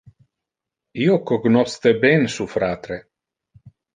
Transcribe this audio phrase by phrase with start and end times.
[1.07, 2.97] Io cognosce ben su fratre.